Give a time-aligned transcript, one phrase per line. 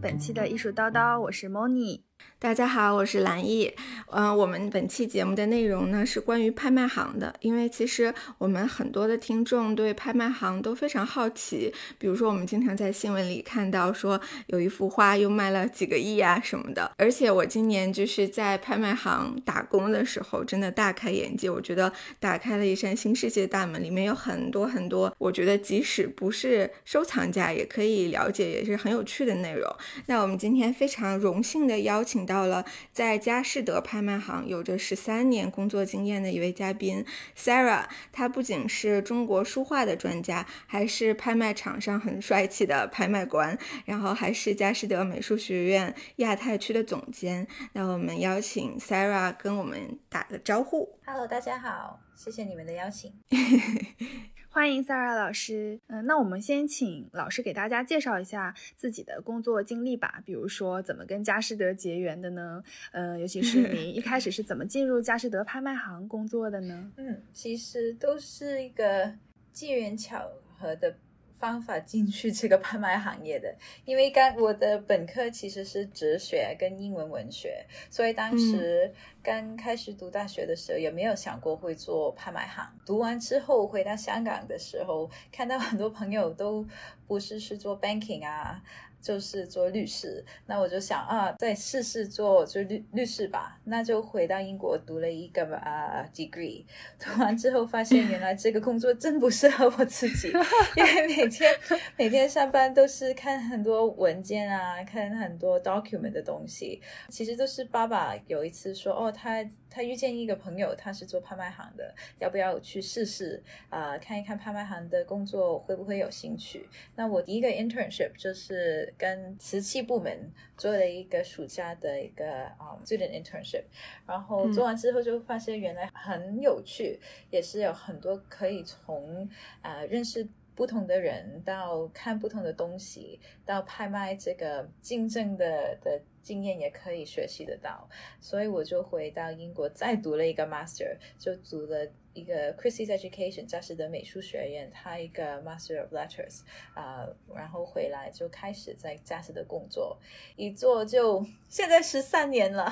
[0.00, 2.00] 本期的艺术叨叨，我是 Moni。
[2.40, 3.70] 大家好，我是蓝毅。
[4.12, 11.70] 嗯，我们本期节目的内容呢是关于拍卖行的，因为其实我们很多的听众对拍卖行都非常好奇。
[11.98, 16.90] 比如说，我们经常在新闻里看到说有一幅画又卖了几个亿啊什么的。
[16.96, 21.50] 而且我今年就是在拍卖行打工的时候，真的大开眼界。
[21.50, 29.70] 我觉得打开了一扇新世界大门，里面有很多很多，我觉得即使不是收藏家也可以了解，也是很有趣的内容。
[30.06, 32.09] 那我们今天非常荣幸的邀请。
[32.26, 37.04] 到了在佳士得拍卖行有着十三年工作经验的一位嘉宾
[37.36, 47.46] Sarah，她不仅是中国书画的专家，还是拍卖场上很帅气的拍卖官，然后还是佳士得美术学院亚太区的总监。
[47.72, 50.98] 那我们邀请 Sarah 跟我们打个招呼。
[51.04, 53.12] Hello，大家好，谢谢你们的邀请。
[54.52, 62.60] 欢迎 Sarah 老师，嗯，那我们先请老师给大家介绍一下自己的工作经历吧，比如说怎么跟佳士得结缘的呢？
[62.90, 66.92] 呃，尤其是您 一开始是怎么进入佳士得拍卖行工作的呢？
[66.96, 69.14] 嗯，其实都是一个
[69.52, 70.96] 机缘巧合的。
[71.40, 73.52] 方法进去这个拍卖行业的，
[73.86, 82.70] 因为刚我的本科其实是哲学跟英文文学，所以当时刚开始读大学的时候也没有想过会做拍卖行。
[82.84, 86.64] 读完之后回到香港的时候，看到很多朋友都
[87.08, 88.62] 不是是做 banking 啊。
[89.00, 93.58] 就是做律师，那我就想啊，再试试做就律律师吧。
[93.64, 96.64] 那就回到英国读了一个啊 degree，
[96.98, 100.28] 读完之后发现原来这个工作真不适合我自己，
[100.76, 101.50] 因为每天
[101.96, 106.80] 每天上班都是看很多文件啊，看很多 document 的东西。
[107.08, 109.44] 其实都是爸爸有一次说，哦，他。
[109.70, 113.96] 他遇见一个朋友，他是做拍卖行的，要不要去试试啊？
[113.96, 116.68] 看一看拍卖行的工作会不会有兴趣？
[116.96, 123.62] 那我第一个 internship 就是跟瓷器部门做了一个暑假的一个啊 student internship，
[124.06, 126.98] 然后做完之后就发现原来很有趣，
[127.30, 129.28] 也是有很多可以从
[129.62, 130.26] 啊认识。
[130.60, 137.88] 不同的人到看不同的东西，到拍卖这个竞争的的经验也可以学习得到，
[138.20, 146.40] 所以我就回到英国再读了一个 master，就读了一个 Christie's Education 加士德美术学院，他一个 Master of Letters
[146.74, 149.98] 啊，然后回来就开始在加士德工作，
[150.36, 152.70] 一做就现在十三年了，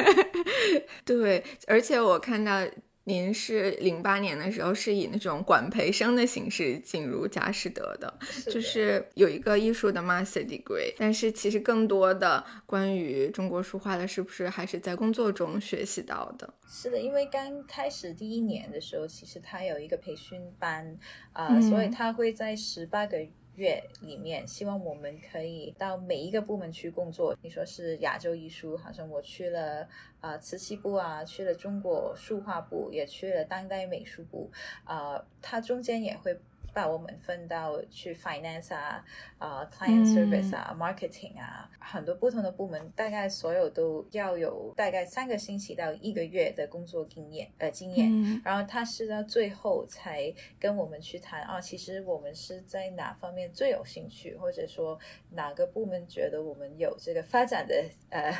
[1.04, 2.66] 对，而且我看到。
[3.08, 8.18] 您是零八年的时候是以那种管培生的形式进入佳士得的，
[8.52, 16.52] 就是有一个艺术的 master degree，但是其实更多的关于中国书画的，是不是还是在工作中学习到的？
[16.68, 20.94] 是的，因为刚开始第一年的时候，其实他有一个培训班
[21.32, 23.26] 啊，所以他会在十八个。
[23.58, 27.36] 月里面，希望我们可以到每一个部门去工作。
[27.42, 29.84] 你说是亚洲艺术，好像我去了
[30.20, 34.50] 啊瓷器部啊，去了中国书画部，也去了当代美术部
[34.84, 36.40] 啊，它中间也会。
[36.72, 39.04] 把我们分到去 finance 啊，
[39.38, 48.40] 啊 client service 啊，marketing 啊，很多不同的部门，大概所有都要有大概三个星期到一个月的工作经验，呃，经验。
[48.44, 54.98] 然后他是到最后才跟我们去谈啊，其实我们是在哪方面最有兴趣，或者说
[55.30, 58.32] 哪个部门觉得我们有这个发展的呃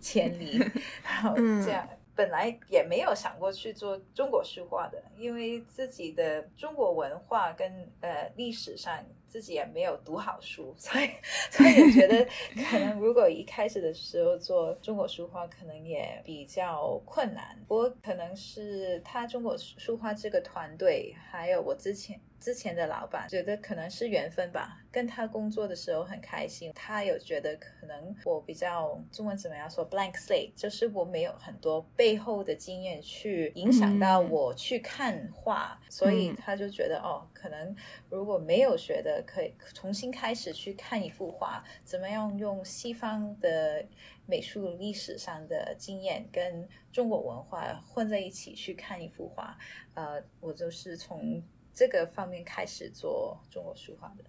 [0.00, 0.58] 潜力，
[1.04, 1.88] 然后这样。
[2.16, 11.10] 本来也没有想过去做中国书画的，因为自己的中国文化跟呃历史上自己也没有读好书，所以
[11.50, 12.26] 所以也觉得
[12.70, 17.56] 可能如果一开始的时候做中国书画，可能也比较困难。
[17.68, 22.18] 不过可能是他中国书画这个团队，还有我之前。
[22.38, 26.70] 之前的老板觉得可能是缘分吧，跟他工作的时候很开心。
[26.74, 37.74] 他有觉得可能我比较中文怎么样说，blank slate，就是我没有很多背后的经验去影响到我去看画，所以他就觉得哦，可能
[38.08, 43.84] 如果没有学的，可以重新开始去看一幅画，怎么样用西方的
[44.26, 49.58] 美术历史上的经验跟中国文化混在一起去看一幅画。
[49.94, 51.42] 呃，我就是从。
[51.76, 54.24] 这个方面开始做中国书画的，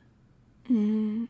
[0.66, 1.26] 嗯，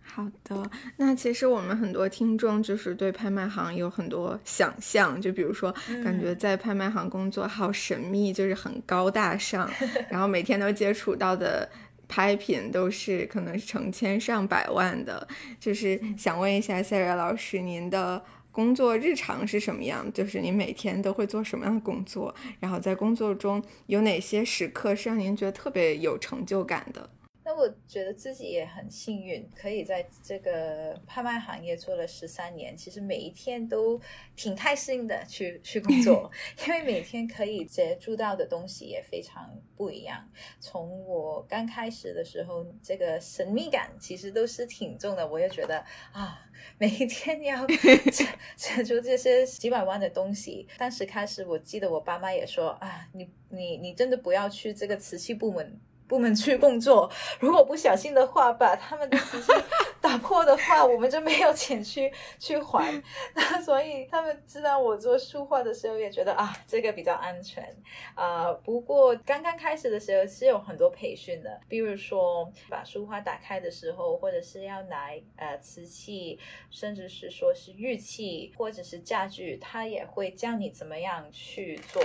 [0.00, 0.70] 好的。
[0.96, 5.72] 那其实我们很多听众就是对拍卖行有很多想象，就比如说
[6.04, 9.68] 感觉在拍卖行工作好神秘，就是很高大上，
[10.08, 11.68] 然后每天都接触到的
[12.06, 15.26] 拍品都是可能是成千上百万的。
[15.58, 18.24] 就是想问一下 Sarah 老师，您的。
[18.52, 20.12] 工作日常是什么样？
[20.12, 22.34] 就是你每天都会做什么样的工作？
[22.58, 27.08] 然后在工作中有哪些时刻是让您觉得特别有成就感的？
[27.50, 32.76] 那我觉得自己也很幸运，可以在这个拍卖行业做了十三年。
[32.76, 34.00] 其实每一天都
[34.36, 36.30] 挺开心的去去工作，
[36.64, 40.24] 因为每天可以接触到的东西也非常不一样。
[40.60, 45.26] 从我刚开始的时候，这个神秘感其实都是挺重的。
[45.26, 46.48] 我也觉得啊，
[46.78, 47.66] 每一天要
[48.12, 50.68] 接接触这些几百万的东西。
[50.78, 55.80] 当时开始，我记得我爸妈也说啊，你你你真的不要去这个瓷器部门。
[56.10, 57.08] 部门去工作，
[57.38, 59.08] 如果不小心的话，把他们
[60.00, 63.00] 打破的话，我们就没有钱去 去还。
[63.32, 67.64] 那所以他们知道我做书画的时候，也觉得啊，这个比较安全
[68.16, 68.52] 啊。
[68.64, 76.36] 不过刚刚开始的时候是有很多培训的，比如说把书画打开的时候，或者是要拿呃瓷器，
[76.70, 82.02] 甚至是说是玉器或者是家具，他也会教你怎么样去做。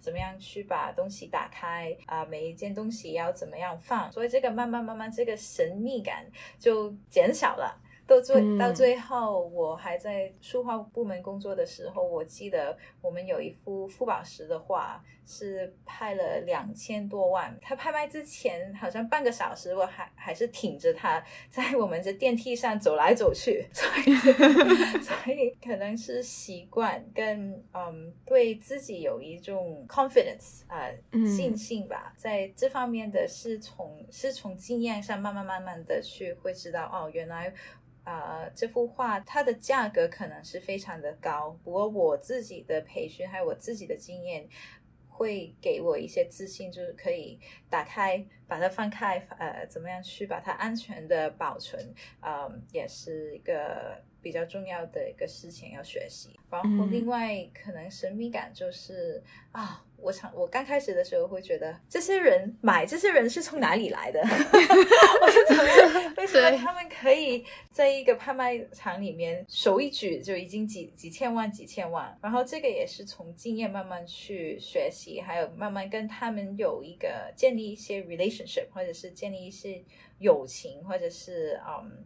[0.00, 2.24] 怎么样去把东西打开啊？
[2.24, 4.10] 每一件东西要怎么样放？
[4.12, 6.26] 所以这个慢慢慢慢，这个神秘感
[6.58, 7.80] 就减少了。
[8.08, 17.54] 到最到最后，我还在书画部门工作的时候，我记得我们有一幅傅宝石的画是拍了两千多万。
[17.60, 23.66] 他拍卖之前好像半个小时，我还还是挺着他在我们这电梯上走来走去。
[23.74, 24.14] 所以
[25.04, 37.52] 所以可能是习惯跟嗯对自己有一种 confidence 啊信心吧，在这方面的是从是从经验上慢慢慢慢的去会知道哦，原来。
[38.08, 44.48] 啊，这幅画它的价格可能是非常的高，不过我自己的培训还有我自己的经验，
[45.10, 47.38] 会给我一些自信，就是可以
[47.68, 51.80] 打开，把它放开，呃，怎么样去把它安全的保存，
[52.22, 56.30] 嗯，也是一个比较重要的一个事情要学习。
[56.50, 59.22] 然后另外可能神秘感就是
[59.52, 59.84] 啊。
[60.00, 64.20] 我常我刚开始的时候会觉得，这些人买这些人是从哪里来的？
[64.22, 72.16] 我就怎么为什么他们可以在一个拍卖场里面手一举就已经几几千万几千万？
[72.22, 78.00] 然后这个也是从经验慢慢去学习，还有慢慢跟他们有一个建立一些
[78.72, 79.84] 或者是建立一些
[80.18, 82.04] 友情，或者是嗯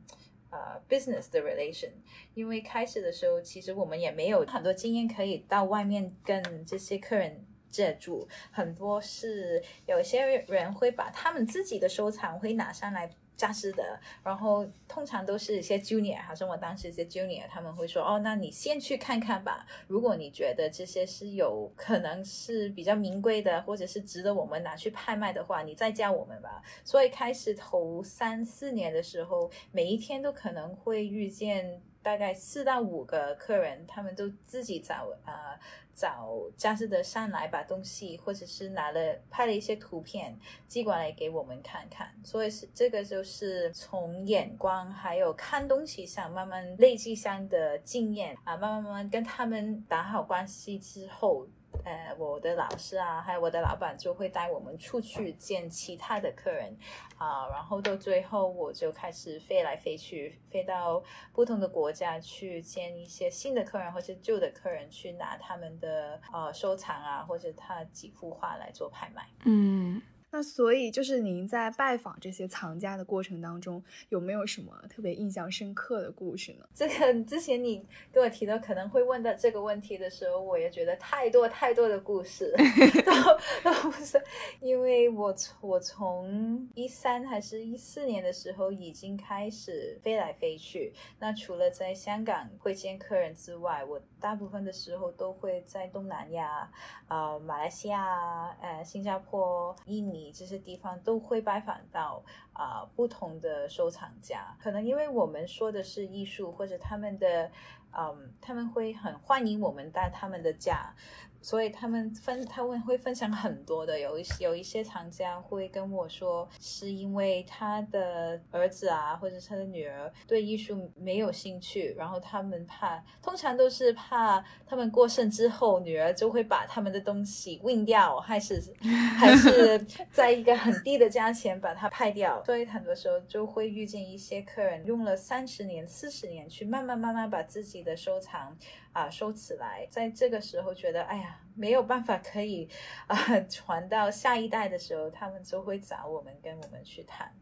[0.51, 1.91] 呃 business 的 relation。
[2.35, 7.45] 因为开始的时候，其实我们也没有很多经验可以到外面跟这些客人。
[7.73, 13.11] 借住很多是有些人会把他们自己的收藏会拿上来
[13.43, 19.67] 加湿的，然后通常都是一些 junior，好像我当时一些 junior，他们会说哦，那你先去看看吧。
[19.89, 26.63] 如果你觉得这些是有可能是比较名贵的，或者是值得我们拿去拍卖的话，你再加我们吧。
[26.85, 35.59] 所以开始头三四年的时候，每一天都可能会遇见大概四到五个客人，他们都自己找啊。
[35.95, 39.01] 找佳士得上来把东西，或者是拿了
[39.31, 51.47] 拍了一些图片寄过来给我们看看，所以是这个就是从眼光还有看东西上慢慢累积上的经验啊，慢慢慢慢跟他们打好关系之后。
[51.85, 56.77] 呃，我的老师啊，还有我的老板就会带我们出去见其他的客人
[57.19, 61.03] 啊，然后到最后我就开始飞来飞去，飞到
[61.33, 69.27] 不同的国家去见一些新的客人或者旧的客人，去拿他们的呃收藏啊，或者他几幅画来做拍卖。
[69.45, 70.01] 嗯。
[70.35, 76.67] 那所以就是您在拜访这些藏家的过程当中，有没有什么特别印象深刻的故事呢？
[76.75, 82.51] 这个之前你跟我提到可能会问到这个问题的时候，我也觉得太多太多的故事
[83.05, 84.19] 都都不是，
[84.61, 90.95] 因为我从我从一三还是一四年的时候已经开始飞来飞去。
[91.19, 96.71] 那除了在香港会见客人之外，我大部分的时候都会在东南亚
[97.07, 100.22] 啊，马来西亚、呃，新加坡、印尼。
[100.31, 107.51] 这些地方都会拜访到啊不同的收藏家，可能因为我们说的是艺术，或者他们的
[107.93, 110.95] 嗯他们会很欢迎我们带他们的家。
[111.43, 128.63] 所以他们分他们会分享很多的，有一些有一些藏家会跟我说，是因为他的儿子啊，或者他的女儿对艺术没有兴趣，然后他们怕，通常都是怕他们过剩之后，女儿就会把他们的东西运掉，还是
[129.19, 129.79] 还是
[130.13, 132.43] 在一个很低的价钱把它拍掉。
[132.45, 138.57] 所以很多时候就会遇见一些客人用了三十年、四十年去慢慢慢慢把自己的收藏。
[138.93, 142.69] 啊，收起来，在这个时候觉得，哎呀，没有办法可以
[143.07, 143.17] 啊
[143.49, 147.33] 传到下一代的时候，他们就会找我们，跟我们去谈。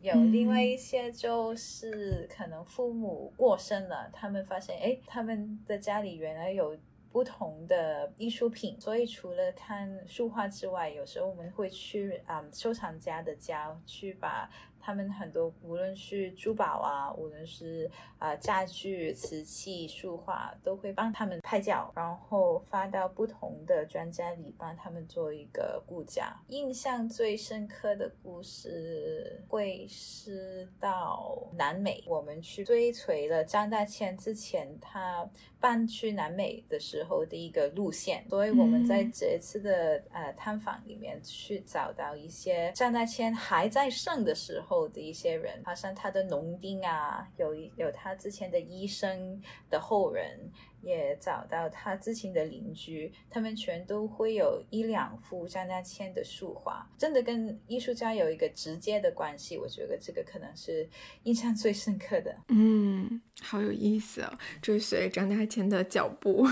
[0.00, 6.76] 有另外一些就是可能父母过身了，他们发现，哎，他们的家里原来有
[7.10, 14.50] 不同的艺术品，所以除了看书画之外，有时候我们会去啊收藏家的家去把。
[14.84, 26.36] 他们很多无论是珠宝啊，无论是啊家具、瓷器、书画，都会帮他们拍照，然后发到不同的专家里，帮他们做一个估价。
[26.48, 35.26] 印象最深刻的故事会是到南美，我们去追随了张大千之前他
[35.58, 49.40] 搬去南美的时候的一个路线，所以我们在这次的呃探访里面去找到一些张大千还在生的时候的一些人，好像他的农丁啊，有一有他之前的医生
[49.70, 50.50] 的后人。
[50.84, 59.56] 也找到他之前的邻居，他们全都会有一两幅张大千的书画，真的跟艺术家有一个直接的关系。
[59.56, 60.86] 我觉得这个可能是
[61.22, 62.36] 印象最深刻的。
[62.48, 66.46] 嗯，好有意思哦，追随张大千的脚步。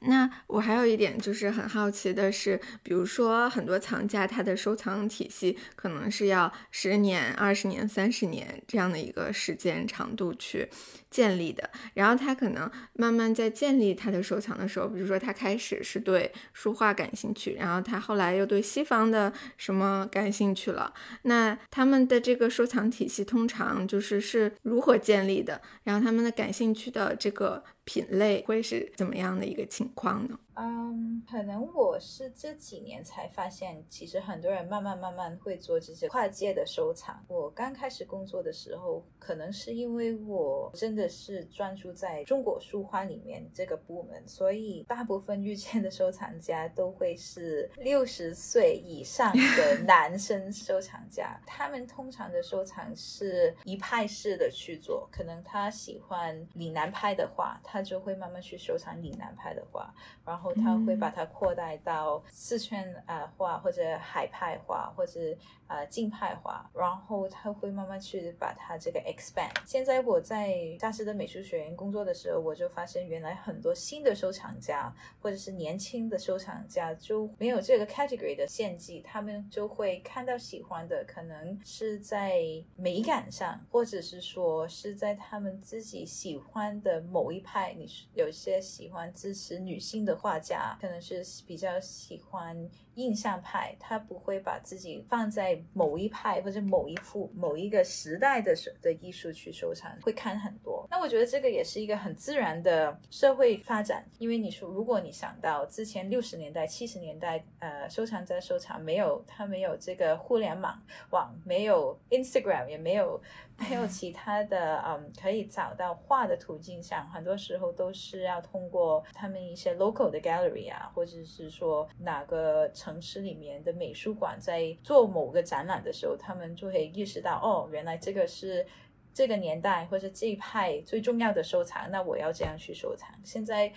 [0.00, 10.68] 那我还有一点就是很好奇的是，比如说很多藏家他的收藏体系可能是要十年、二十年、三十年这样的一个时间长度去。
[11.10, 27.64] 建立的，然后他可能慢慢在建立他的收藏的时候，比如说他开始是对书画感兴趣，然后他后来又对西方的什么感兴趣了，那他们的这个收藏体系通常就是是如何建立的，然后他们的感兴趣的这个。
[27.84, 30.38] 品类会是怎么样的一个情况呢？
[30.62, 37.18] 嗯，可能我是这几年才发现，其实很多人慢慢慢慢会做这些跨界的收藏。
[37.28, 51.40] 我刚开始工作的时候，可能是因为我真的是专注在中国书画里面这个部门，所以大部分遇见的收藏家都会是六十岁以上的 男生收藏家。
[51.46, 59.90] 他们通常的收藏是一派式的去做，可能他喜欢岭南派的画，他就会慢慢去收藏岭南派的画，
[60.26, 65.20] 然后他会把它扩大到四川啊画或者海派画或者
[65.66, 69.50] 呃晋派画，然后他会慢慢去把它这个 expand。
[69.66, 82.42] 现在我在大师的美术学院工作的时候，我就发现原来很多新的收藏家或者是年轻的收藏家就没有这个 category 的限制，他们就会看到喜欢的，可能是在
[82.74, 87.72] 美感上，或者是说是在他们自己喜欢的某一派。
[87.78, 92.56] 你是有些喜欢支持女性的画家，可能是比较喜欢
[93.00, 100.86] 印象派，他不会把自己放在某一派或者某一幅某一个时代的的艺术去收藏，会看很多。
[100.90, 113.20] 那我觉得这个也是一个很自然的社会发展，因为你说如果你想到之前六十年代、七十年代，呃，收藏家收藏没有他没有这个互联网网，没有 Instagram，也没有。
[113.62, 128.66] 还有其他的，嗯，可以找到画的途径上，很多时候都是要通过他们一些 local 的 gallery 啊，或者是说哪个城城市里面的美术馆在做某个展览的时候，他们就会意识到，哦，原来这个是
[129.14, 133.08] 这个年代或者这一派最重要的收藏，那我要这样去收藏。
[133.22, 133.72] 现在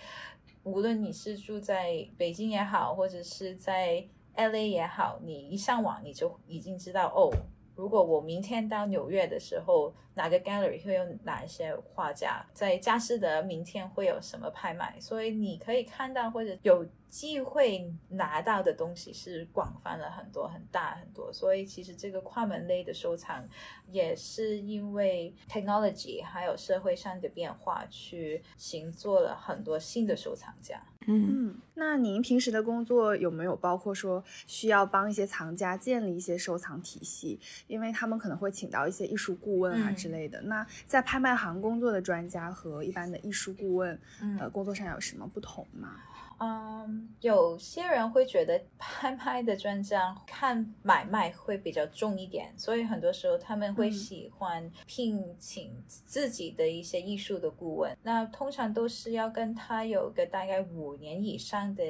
[0.64, 4.04] 无论你是住在北京也好，或者是在
[4.34, 7.30] LA 也好，你一上网你就已经知道，哦。
[7.76, 12.44] 如果我明天到纽约的时候，哪个 gallery 会有哪一些画家？
[12.52, 14.96] 在佳士得明天会有什么拍卖？
[15.00, 21.32] 所以你可以看到或者有机会拿到的东西是广泛了很多、很大很多。
[21.32, 23.46] 所以其实这个跨门类的收藏
[23.88, 30.80] 也是因为 technology 还有社会上的变化，去行做了很多新的收藏家。
[31.06, 37.38] 嗯，那您平时的工作有没有包括说需要帮一些藏家建立一些收藏体系？
[37.66, 40.38] 因为他们可能会请到一些艺术顾问啊之类的。
[40.42, 43.98] 那在拍卖行工作的专家和一般的艺术顾问，
[44.38, 45.96] 呃，工作上有什么不同吗？
[46.40, 57.96] 嗯，有些人会觉得 拍卖的专家看买卖会比较重一点，所以很多时候他们会喜欢聘请自己的一些艺术的顾问。
[58.02, 61.82] 那通常都是要跟他有个大概五年以上的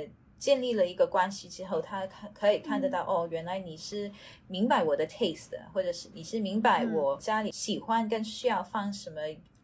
[0.45, 4.13] 建立了一个关系之后，他看可以看得到哦，原来你是
[4.47, 9.23] 明白我的 taste，或者是你是明白我家里喜欢跟需要放什么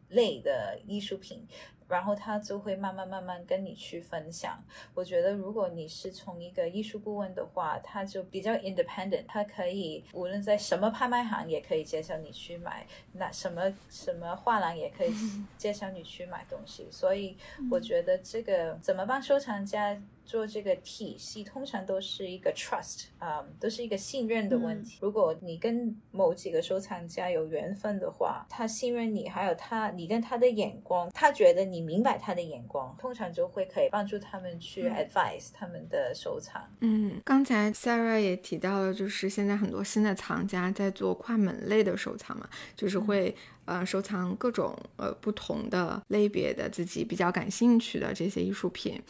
[0.09, 1.47] 类的艺术品。
[1.87, 4.63] 然后他就会慢慢慢慢跟你去分享。
[4.95, 15.13] 我觉得如果你是从一个艺术顾问的话，他就比较 independent，他可以无论在什么拍卖行也可以介绍你去买，那什么什么画廊也可以
[15.59, 16.87] 介绍你去买东西。
[16.93, 17.37] 所以
[17.69, 20.01] 我觉得这个怎么帮收藏家？
[20.31, 24.99] 做这个体系通常都是一个 trust 啊，都是一个信任的问题。
[25.01, 36.63] 如果你跟某几个收藏家有缘分的话，他信任你，还有他你跟他的眼光，他觉得你你明白他的眼光，通常就会可以帮助他们去 advise 他们的收藏。
[36.81, 42.47] 嗯，刚才 Sarah 也提到了，就是现在很多新的藏家在做跨门类的收藏嘛，
[42.77, 43.35] 就是会
[43.65, 49.01] 呃收藏各种呃不同的类别的自己比较感兴趣的这些艺术品。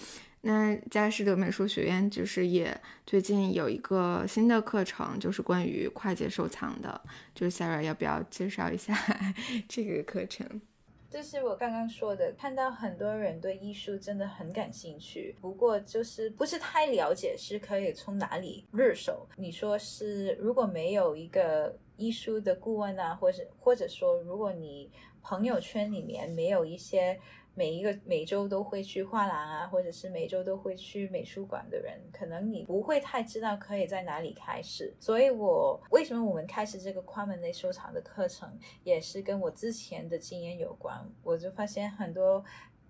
[0.42, 6.98] 那佳士得美术学院就是也最近有一个新的课程，就是关于跨界收藏的，
[7.34, 8.96] 就是 Sarah 要不要介绍一下
[9.68, 10.62] 这个课程？
[11.10, 19.28] 就是我刚刚说的，看到很多人对艺术真的很感兴趣，不过就是不是太了解，是可以从哪里入手？
[19.36, 27.20] 你说是如果没有一个艺术的顾问啊，或者或者说如果你朋友圈里面没有一些。
[27.60, 34.96] 每一个每周都会去画廊啊，或者是每周都会去美术馆的人，可能你不会太知道可以在哪里开始。
[34.98, 41.06] 所以，我为什么我们开始这个跨门类收藏的课程，也是跟我之前的经验有关。
[41.22, 42.42] 我就发现很多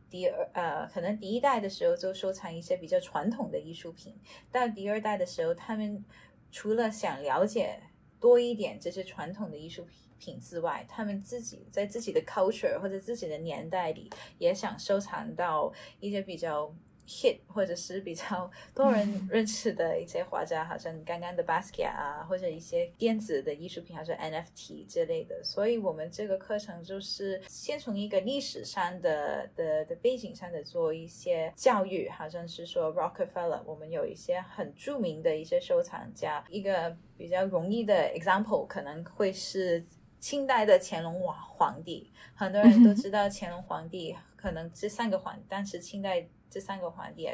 [0.09, 4.15] 第二呃，可能第一代的时候就收藏一些比较传统的艺术品，
[4.53, 6.05] 到第二代的时候，他们
[6.53, 7.83] 除了想了解
[8.21, 10.05] 多一点这些传统的艺术品。
[10.21, 14.09] 品之外，他们自己在自己的 culture 或者自己的年代里，
[14.39, 16.73] 也想收藏到一些比较
[17.09, 25.43] hit 或者是比较多人认识的一些画家，好像刚刚的 Basquiat 啊，或者一些电子的艺术品，好像 NFT 之类的。
[25.43, 39.85] 所以，我们这个课程就是先从一个历史上的的的背景上的做一些教育，好像是说 Rockefeller，我们有一些很著名的一些收藏家，一个比较容易的 example 可能会是。
[40.21, 47.29] 清代的乾隆皇皇帝，很多人都知道乾隆皇帝，可能这三个皇，当时清代这三个皇帝，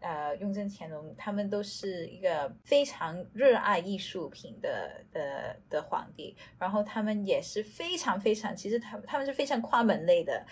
[0.00, 10.44] 呃，雍正、乾隆，他们都是一个非常热爱艺术品的的的皇帝，然后他们也是非常非常，其实他他们是非常跨门类的，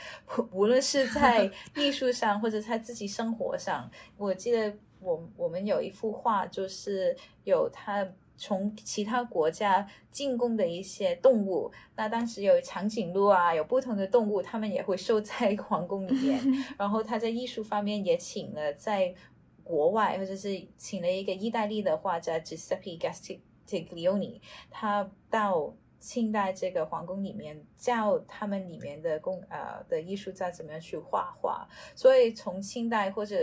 [0.53, 8.07] 无论是在 艺术上或者在自己生活上，我记得我我们有一幅画，就是有他。
[8.43, 16.40] 从其他国家进贡的一些动物，那当时有长颈鹿啊，有不同的动物，他们也会收在 皇宫里面。
[16.77, 19.14] 然后他在艺术方面也请了在
[19.62, 25.73] 国外，或者是请了一个意大利的画家 Giuseppe Gastiglioni，他到。
[26.03, 33.37] 清代这个皇宫里面教他们里面的工呃的艺术家怎么样去画画，所以从清代或者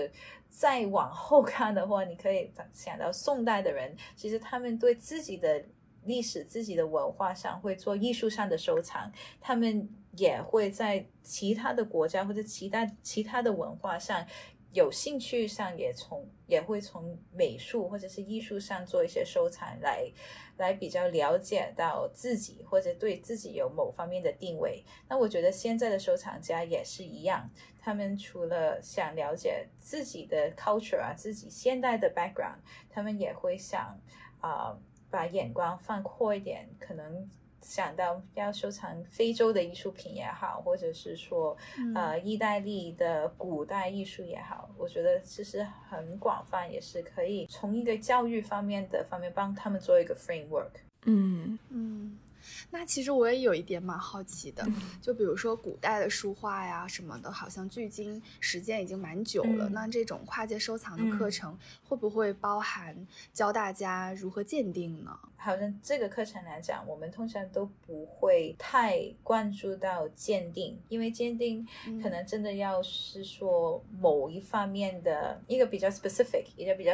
[0.49, 5.63] 再往后看的话，你可以想到宋代的人，其实他们对自己的
[6.03, 14.27] 历史、自己的文化上会做艺术上的收藏，他们也会在其他的国家或者其他其他的文化上。
[14.71, 20.11] 有兴趣上也从也会从美术或者是艺术上做一些收藏，来
[20.57, 24.83] 来比较了解到自己或者对自己有某方面的定位。
[25.07, 33.99] 那我觉得现在的收藏家也是一样，他们除了想了解自己的 culture 啊，自己现代的 background，他们也会想
[34.39, 34.77] 啊
[35.09, 37.29] 把眼光放阔一点，可能。
[37.69, 41.55] 想到要收藏非洲的艺术品也好，或者是说，
[41.93, 50.81] 呃，意大利的古代艺术也好，我觉得其实很广泛，也是可以从一个教育方面的方面帮他们做一个 framework。
[51.05, 52.17] 嗯嗯。
[52.71, 54.65] 那其实我也有一点蛮好奇的，
[55.01, 59.69] 就比如说古代的书画呀什么的，好像距今时间已经蛮久了。
[59.69, 62.95] 那这种跨界收藏的课程会不会包含
[63.33, 65.17] 教大家如何鉴定呢？
[65.41, 71.65] 好像这个课程来讲，我们通常都不会太关注到鉴定，因为鉴定
[72.03, 76.91] 可能真的要是说某一方面的一个比较 specific，一个比较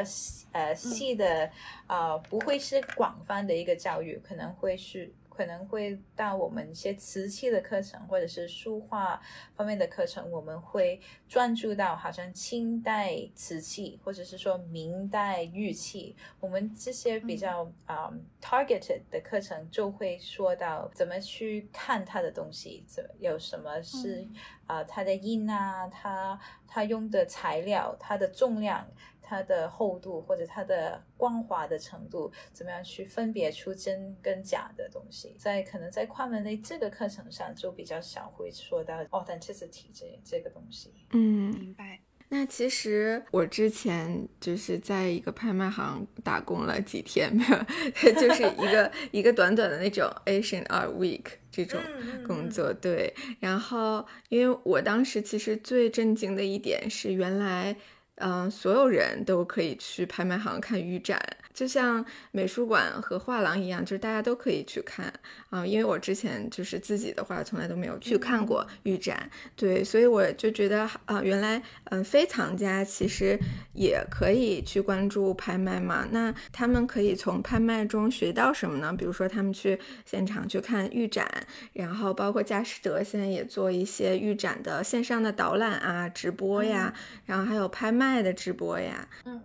[0.51, 1.49] 呃细的
[1.87, 5.11] 呃，不会是广泛的一个教育，可能会是。
[5.35, 9.21] 可能会到我们一些瓷器的课程，或者是书画
[9.55, 24.25] 方面的课程，我们会专注到好像清代瓷器，或者是说明代玉器，我们这些比较啊 targeted 的课程就会说到怎么去看它的东西，怎有什么是
[24.65, 28.87] 啊它的印啊，它它用的材料，它的重量。
[29.27, 35.35] 它的厚度或者它的光滑的程度，怎么样去分别出真跟假的东西？
[35.39, 40.93] 在可能在跨门类这个课程上，就比较少会说到 authenticity 这这个东西。
[41.11, 41.99] 嗯，明白。
[42.29, 51.79] 那其实我之前就是在一个拍卖行打工了几天，没有，就是一个一个短短的那种 Asian Art Week 这种
[52.25, 52.73] 工作。
[52.73, 57.75] 对，然后因为我当时其实最震惊的一点是，原来。
[58.15, 61.19] 嗯，所有人都可以去拍卖行看预展，
[61.55, 65.11] 就像美术馆和画廊一样，就是大家都可以去看
[65.49, 65.65] 啊。
[65.65, 73.39] 因为我之前就是自己的话，从来都没有去看过预展，对，所以我就觉得啊，原来嗯，非藏家其实
[73.73, 76.05] 也可以去关注拍卖嘛。
[76.11, 78.93] 那他们可以从拍卖中学到什么呢？
[78.93, 81.25] 比如说他们去现场去看预展，
[81.71, 86.93] 然后包括佳士得现在也做一些预展的线上的导览啊、直播呀，
[87.25, 89.41] 然后还有拍卖的直播呀，嗯。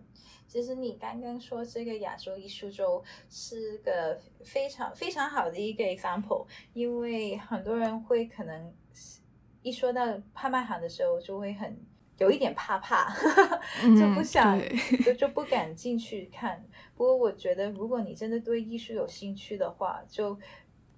[0.50, 8.74] 其实你刚刚说这个亚洲艺术周是个非常非常好的一个 example，因为很多人会可能
[9.62, 11.78] 一说到拍卖行的时候就会很
[12.18, 13.14] 有一点怕怕，
[13.96, 14.60] 就不想
[15.04, 16.66] 就就不敢进去看。
[16.96, 20.36] 不过我觉得，如果你真的对艺术有兴趣的话，就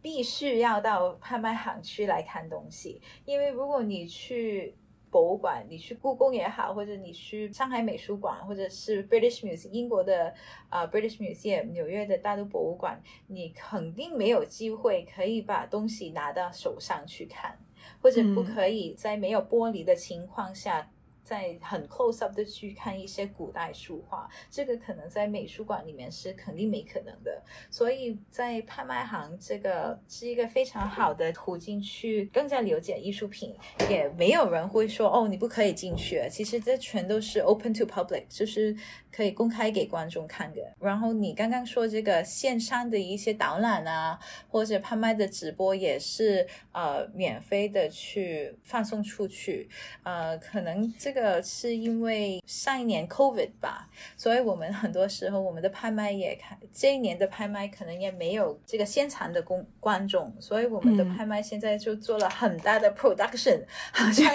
[0.00, 4.74] 必须要到拍卖行去来看东西，因为如果你去。
[5.12, 10.34] 博物馆，你去故宫也好，或者你去上海美术馆，或者是 British Museum 英国的
[10.70, 17.58] 啊 British Museum 纽约的大都博物馆，你肯定没有机会可以把东西拿到手上去看，
[18.00, 20.88] 或者不可以在没有玻璃的情况下。
[21.32, 27.42] 在很 close up 的去看一些古代书画，这个可能在美术馆里面是肯定没可能的。
[27.70, 33.54] 所以在拍卖行，这个是一个非常好的途径去更加了解艺术品。
[33.88, 36.22] 也没有人会说哦，你不可以进去。
[36.30, 38.76] 其实这全都是 open to public，就是
[39.10, 40.60] 可以公开给观众看的。
[40.80, 44.18] 然后你刚刚说这个线上的一些导览啊，
[44.50, 49.70] 或者拍卖的直播也是呃免费的去放送出去。
[50.02, 51.10] 呃，可能这。
[51.10, 63.60] 个个是因为上一年 COVID 吧，所以我们很多时候我们的拍卖也开这一年的拍卖可能也没有这个现场的公观众，所以我们的拍卖现在就做了很大的 production，
[63.94, 64.30] 好像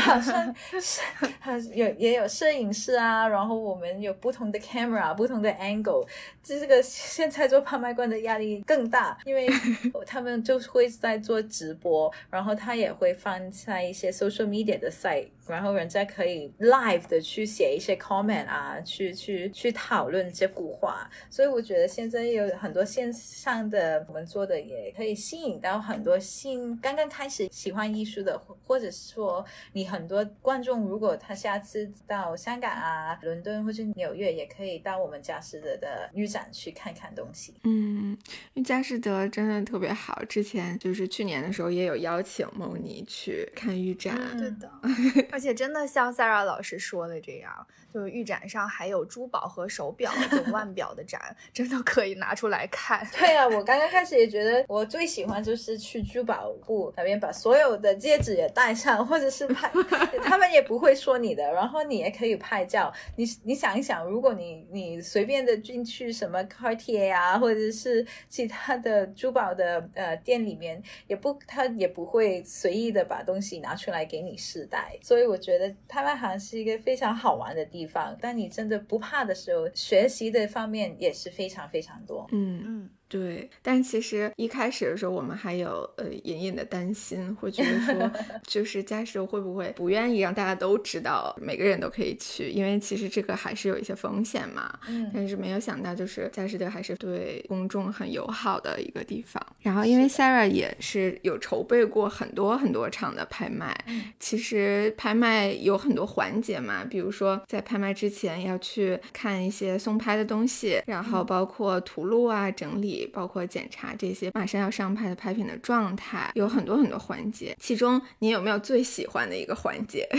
[0.00, 6.04] 好像是有也有摄影师啊，然后我们有不同的 camera，不同的 angle，
[6.42, 9.46] 这个现在做拍卖官的压力更大，因为
[10.04, 16.06] 他们就会在做直播，然后他也会放在一些 social media 的 site，然后人家。
[16.16, 37.52] 可以 live 的去写一些 comment 啊，去去去讨论这幅画，所以我觉得现在有很多线上的我们做的也可以吸引到很多新刚刚开始喜欢艺术的，或者说你很多观众，如果他下次到香港啊、伦敦或者纽约，也可以到我们佳士得的预展去看看东西。
[37.64, 38.16] 嗯，
[38.54, 44.70] 因为佳士得真的特别好，之前就是去年的时候也有邀请梦妮去看预展，对的，
[45.30, 45.86] 而且真的。
[45.96, 53.02] 像 Sarah 老师说的这样，就是预展上还有珠宝和手表、 这种腕表的展，真的可以拿出来看。
[53.18, 59.72] 对啊，我刚刚开始也觉得，我最喜欢就是去珠宝部那边把所有的戒指也戴上，或者是拍，
[60.22, 62.92] 他们也不会说你的，然后你也可以拍照。
[63.16, 74.98] 你你想一想，如果你你随便的进去什么 Cartier 啊，或者是其他的珠宝的呃店里面，也不他也不会随意的把东西拿出来给你试戴。
[75.02, 75.74] 所以我觉得。
[75.88, 82.26] 拍卖行是一个非常好玩的地方，当你真的不怕的时候，学习的方面也是非常非常多。
[82.32, 82.90] 嗯嗯。
[83.08, 88.10] 对，但其实一开始的时候，我们还有呃隐隐的担心，会觉得说，
[88.44, 94.76] 就是佳士得会不会不愿意让大家都知道，每个人都可以去，因为其实这个还是有一些风险嘛。
[94.88, 95.08] 嗯。
[95.14, 99.40] 但是没有想到，就是佳士得还是对公众很友好的一个地方。
[99.62, 103.72] 然后，因为 Sarah 也是有筹备过很多很多场的拍卖，
[104.18, 112.95] 其实拍卖有很多环节嘛，比如说在拍卖之前要去看一些送拍的东西，然后包括图录啊整理。
[113.04, 117.56] 包括检查这些马上要上拍的拍品的状态，有很多很多环节。
[117.58, 120.08] 其中你有没有最喜欢的一个环节？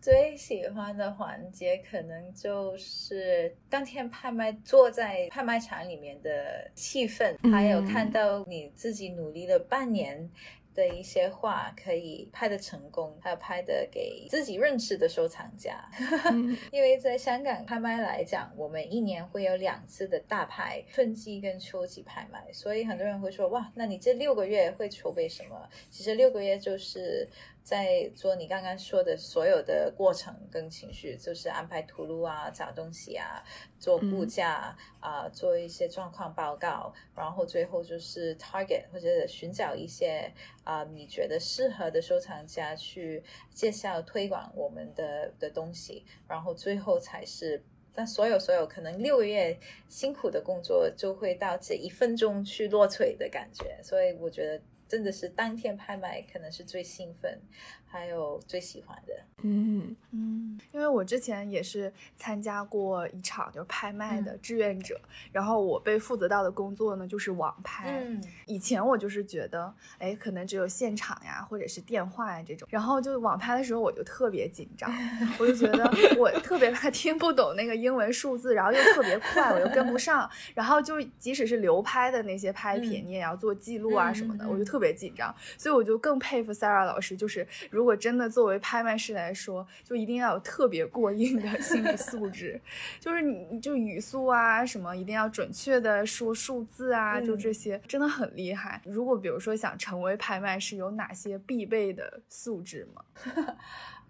[0.00, 10.30] 最喜欢的环节可能就是当天拍卖坐在拍卖场里面的气氛，还有看到你自己努力了半年。
[10.78, 15.84] 的一些画可以拍的成功，还有拍的给自己认识的收藏家。
[16.70, 25.68] 因为在香港拍卖来讲，我们一年会有两次的大拍，春季跟秋季拍卖，所以很多人会说，哇，那你这六个月会筹备什么？
[25.90, 27.28] 其实六个月就是。
[27.68, 33.44] 在做你刚刚说的所有的过程跟情绪，就是安排图录啊、找东西啊、
[33.78, 40.32] 做估价啊、做一些状况报告，然后最后就是 target 或者寻找一些
[40.64, 49.54] 啊你觉得适合的收藏家去介绍推广我们的的东西，然后最后才是，但所有所有可能六个月
[49.90, 54.58] 辛苦的工作就会到这一分钟去落锤的感觉，所以我觉得。
[54.88, 57.38] 真的是当天拍卖可能是最兴奋，
[57.86, 59.12] 还有最喜欢的。
[59.42, 59.94] 嗯。
[60.10, 64.98] 嗯，因为我之前也是参加过一场就是拍卖的志愿者，
[65.30, 68.02] 然后我被负责到的工作呢就是网拍。
[68.02, 74.90] 嗯，以前我就是觉得，哎，可能只有现场呀，或者是电话呀这种，然后就网拍的时候我就特别紧张，
[75.38, 75.84] 我就觉得
[76.18, 92.60] 我特别怕听不懂那个英文数字，然后又特别快，我又跟不上，然后就即使是流拍的那些拍品，你也要做记录啊什么的，我就特别紧张，所以我就更佩服 Sarah 老师，就是如果真的作为拍卖师来说，就一定要有特别过硬的心理素质，
[93.00, 98.80] 就是你就语速啊什么，一定要准确的说数字啊，就这些真的很厉害。
[98.84, 103.02] 如果比如说想成为拍卖师，有哪些必备的素质吗？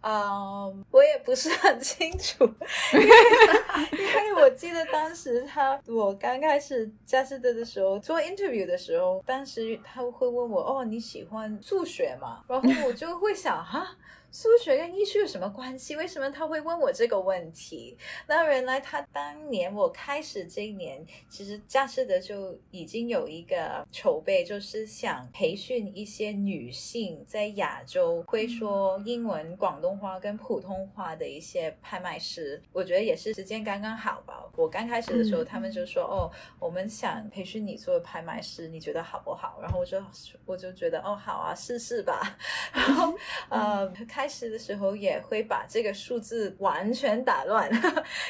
[0.01, 2.45] 嗯，我也不是很清楚，
[2.95, 12.45] 因为我记得当时他我刚开始加斯特的时候做 interview 的时候，当时他会问我哦你喜欢数学吗？
[12.49, 13.87] 然后我就会想哈。
[14.31, 15.97] 数学跟艺术有什么关系？
[15.97, 17.97] 为什么他会问我这个问题？
[18.27, 32.62] 那原来他当年我开始这一年，其实佳士得就已经有一个筹备，就是想培训一些女性在亚洲会说英文、广东话跟普通话的一些拍卖师。
[32.73, 34.45] 我觉得也是时间刚刚好吧。
[34.57, 40.03] 我刚开始的时候，他们就说：“哦，我们想培训你做拍卖师，你觉得好不好？”然后我就
[40.45, 42.37] 我就觉得：“哦，好啊，试试吧。
[42.75, 43.14] ”然后
[43.49, 43.88] 呃。
[44.19, 47.71] 开始的时候也会把这个数字完全打乱，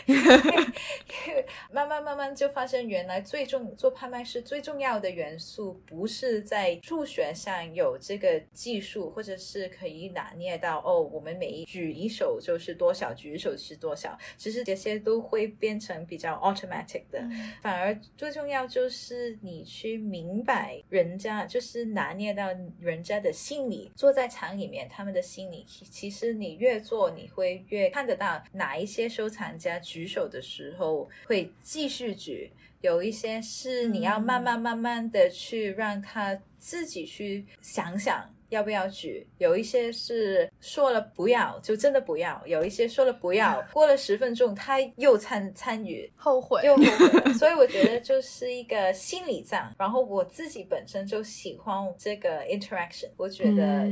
[0.04, 14.14] 因 为慢慢慢慢就发现，原来最重做拍卖师最重要的元素不是在数学上有这个技术，或者是可以拿捏到哦，我们每一举一手就是多少，举一手是多少。
[14.36, 17.26] 其实这些都会变成比较 automatic 的，
[17.62, 22.48] 反而最重要就是你去明白人家，就是拿捏到
[22.78, 25.66] 人家的心理，坐在场里面他们的心理。
[25.86, 38.28] 其实你越做，你会越看得到哪一些收藏家举手的时候会继续举，有一些是你要慢慢慢慢的去让他自己去想想。
[38.48, 39.26] 要不要举？
[39.38, 47.32] 有一些是说了不要，就真的不要；有一些说了不要， 过了十分钟他又参参与，后悔又后悔。
[47.38, 49.74] 所以我觉得就是一个心理战。
[49.78, 53.88] 然后我自己本身就喜欢这个 interaction，我觉得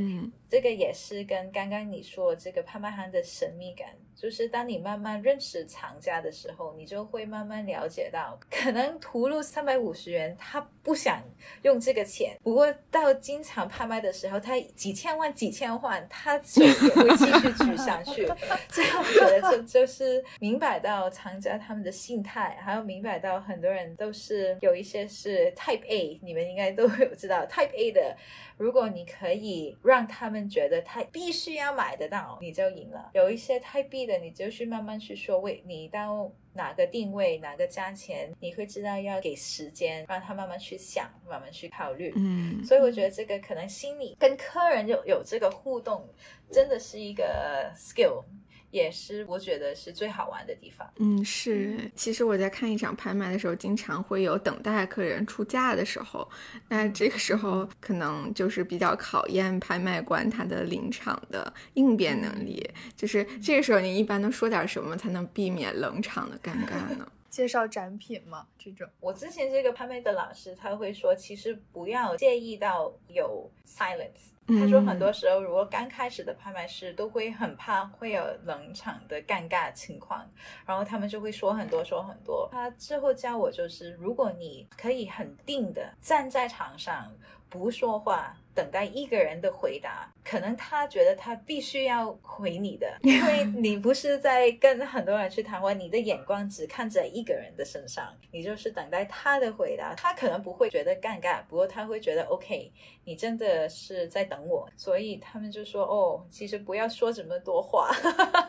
[0.49, 3.87] 这个也是跟刚刚你说这个拍卖行的神秘感。
[4.19, 11.21] 就是当你慢慢认识藏家的时候，你就会慢慢了解到，可能图录三百五十元，他不想
[11.61, 12.35] 用这个钱。
[12.41, 18.27] 不过到经常拍卖的时候，他几千万、几千万，他就也会继续 举上去。
[18.69, 28.17] 这样子的就就是明白到藏家他们的心态，还有明白到很多人都是有一些是 Type A，你们应该都有知道 Type A 的。
[28.57, 33.11] 如果你可以让他们觉得他必须要买得到，你就赢了。
[33.13, 42.11] 有一些太逼的，你就去慢慢去说，喂你到哪个定位、哪个价钱，你会知道要给时间，让他慢慢去想，慢慢去考虑。
[42.15, 46.07] 嗯，所以我觉得这个可能心里跟客人有有这个互动，
[46.51, 48.23] 真的是一个 skill。
[48.71, 50.87] 也是我觉得是最好玩的地方。
[50.97, 51.77] 嗯，是。
[51.95, 56.29] 其实我在看一场拍卖的时候，经常会有等待客人出价的时候，
[56.67, 62.67] 那这个时候可能就是比较考验拍卖官他的临场的应变能力。
[62.95, 67.09] 就是这个时候，你一般都说点什么才能避免冷场的尴尬呢？
[67.29, 68.47] 介绍展品吗？
[68.57, 68.87] 这种？
[68.99, 74.33] 我之前这个拍卖的老师他会说，其实不要介意到有 silence。
[74.47, 80.25] 他说，很多时候，如果刚开始的拍卖师都会很怕会有冷场的尴尬情况，
[80.65, 82.47] 然后他们就会说很多说很多。
[82.51, 87.11] 他之后教我就是，如果你可以很定的站在场上
[87.49, 88.35] 不说话。
[88.57, 99.93] 等待一个人的回答，可能他觉得他必须要回你的， 因为你不是在跟很多人去谈话，你的眼光只看在一个人的身上，你就是等待他的回答。
[99.95, 102.71] 他可能不会觉得尴尬，不过他会觉得 OK，
[103.05, 107.91] 你真的是在等我，所以他们就说哦，其实不要说这么多话，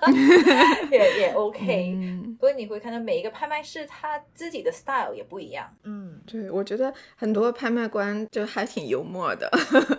[0.91, 1.95] 也也 OK。
[2.39, 5.71] 不过你会看到每一个拍卖师他自己的 style 也不一样。
[5.83, 9.51] 嗯，对，我觉得很多拍卖官就还挺幽默的。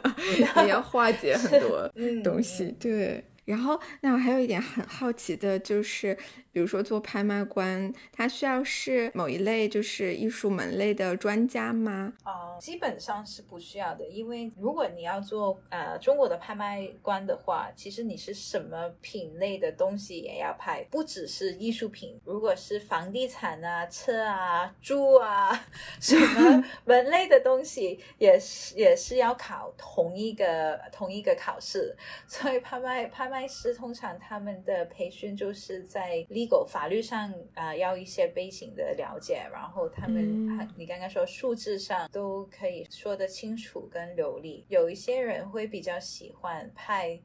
[0.64, 1.90] 也要化解很多
[2.24, 3.24] 东西，对。
[3.50, 6.16] 然后，那我还有一点很好奇的就是，
[6.52, 12.14] 比如说做拍卖官，他需要是某一类就是艺术门类的专家吗？
[12.24, 22.22] 哦，基本上是不需要的，因为如果你要做呃中国的拍卖官的话，其实你是什么品类的东西也要拍，不只是艺术品。
[22.26, 25.50] 如果是房地产啊、车啊、猪啊
[26.00, 31.98] 什么 门类的东西，也是也是要考同一个同一个考试。
[32.28, 40.48] 所以拍卖拍卖师通常他们的培训就是在 legal 法律上啊要一些背景的了解，然后他们
[40.78, 44.66] 你刚刚说数字上都可以说得清楚跟流利。
[44.70, 47.20] 有一些人会比较喜欢拍。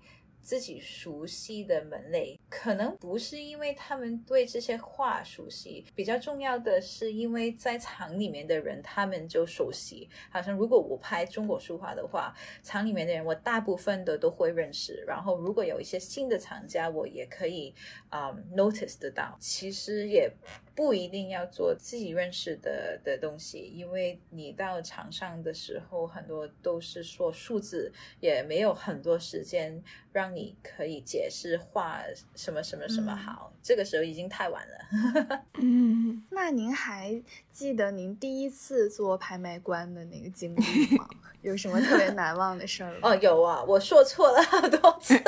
[0.44, 10.09] 自己熟悉的门类，可能不是因为他们对这些画熟悉，比较重要的是因为在厂里面的人他们就熟悉。
[10.30, 15.02] 好像如果我拍中国书画的话，厂里面的人我大部分的都会认识。
[15.09, 17.74] 然后如果有一些新的厂家，我也可以
[18.11, 19.37] 啊 notice 得到。
[19.40, 20.30] 其实也。
[20.75, 29.83] 不一定要做自己认识的的东西，因为你到场上的时候，很多都是说数字，也没有很多时间
[30.13, 32.03] 让你可以解释画
[32.35, 33.53] 什么什么什么好。
[33.63, 35.45] 这个时候已经太晚了。
[35.63, 41.09] 嗯，那您还记得您第一次做拍卖官的那个经历吗？
[41.43, 43.11] 有什么特别难忘的事儿吗？
[43.11, 45.15] 哦，有啊，我说错了好多次。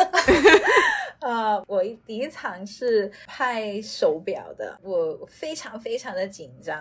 [1.21, 6.77] 啊，我第一场是拍手表的，我非常非常的紧张。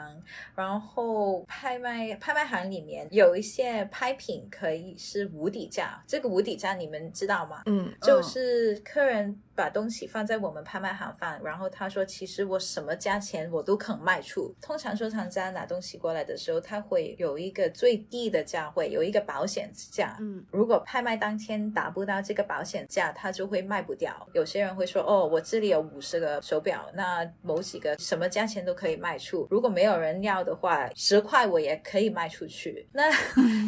[0.55, 7.63] 然后拍卖拍卖行里面有一些拍品可以是无底价，这个无底价你们知道吗？
[7.65, 9.41] 嗯，就是客人。
[9.55, 20.17] 把东西放在我们拍卖行放，然后他说：“其实我什么价钱我都肯卖出。”通常收藏家拿东西过来的时候，他会有一个最低的价位，有一个保险价。
[20.19, 24.13] 嗯，如果拍卖当天达不到这个保险价，他就会卖不掉。
[24.33, 29.47] 有些人会说：“哦，我这里有五十个手表，那某几个什么价钱都可以卖出。
[29.49, 32.85] 如果没有人要的话，十块我也可以卖出去。
[32.91, 33.09] ”那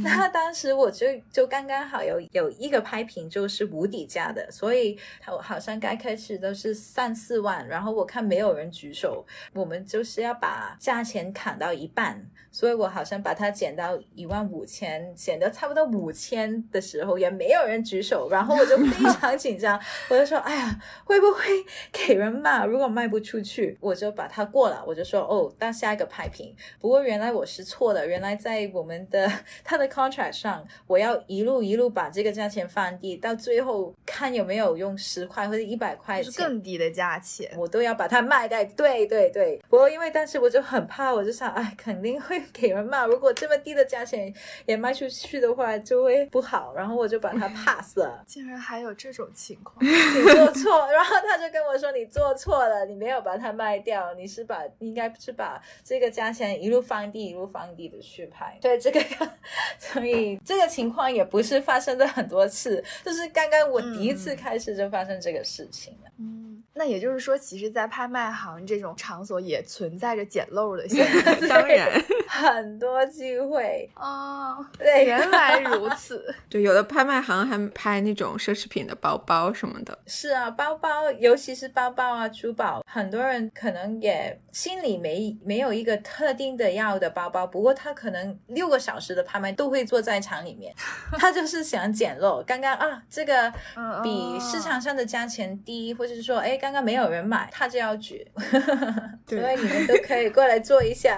[0.04, 5.77] 那当时我就就刚刚好有有一个拍品就是无底价的，所以他好像。
[5.80, 21.44] 刚开始都是三四万，然后我看没有人举手，我们就是要把价钱砍到一半，所以我好像把它减到一万五千，减到差不多五千的时候也没有人举手，然后我就非 常紧张，我就说：“哎呀，会不会
[21.92, 22.66] 给人骂？
[22.66, 29.32] 如果卖不出去，我就把它过了。”我就说：“哦，到下一个拍品。”不过原来我是错的，原来在我们的
[29.64, 35.67] 他的 contract 上，我要一路一路把这个价钱放低，到最后看有没有用十块或者。
[35.68, 38.64] 一百块钱更低的价钱，我都要把它卖掉。
[38.76, 43.06] 对对对，不过因为当时我就很怕，我就想，哎，肯定会给人骂。
[43.06, 44.34] 如果这么低的价钱
[44.66, 46.74] 也卖出去的话，就会不好。
[46.74, 48.24] 然后我就把它 pass 了。
[48.26, 49.90] 竟然还有这种情况， 你
[50.34, 50.92] 做错。
[50.92, 58.58] 然后他就跟我说，你做错了，你没有把它卖掉，你是把应该是把这个价钱一路放低，一路放低的去拍。
[58.62, 59.00] 对这个，
[59.80, 65.57] 所以这个情况也不是发生的很多次，就是刚刚我第一次开始就发生这个事。
[65.58, 71.90] 事情嗯，那也就是说，其实，在拍卖行这种场所也存在着捡漏的现 象，当然
[72.30, 74.66] 很多机会哦。
[74.78, 76.34] 对，原来如此。
[76.48, 79.98] 对，有的拍卖行还拍那种奢侈品的包包什么的。
[80.06, 90.74] 是啊，包包，尤其是包包啊，珠宝，很多人可能也心里没没有一个特定的要的包包，不过他可能六个小时的拍卖都会坐在场里面，
[91.18, 92.44] 他就是想捡漏。
[92.44, 93.52] 刚刚啊，这个
[94.04, 95.48] 比市场上的价钱。
[95.66, 98.28] 低，或者是说，哎，刚刚没有人买，他就要举，
[99.26, 101.18] 所以你们都可以过来做一下，